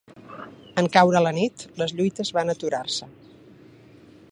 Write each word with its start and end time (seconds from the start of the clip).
En 0.81 0.89
caure 0.95 1.21
la 1.25 1.33
nit, 1.39 1.67
les 1.83 1.95
lluites 1.99 2.33
van 2.39 2.51
aturar-se. 2.55 3.13